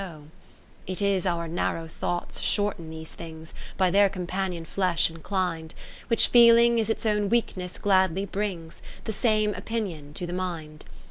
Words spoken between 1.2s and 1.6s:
our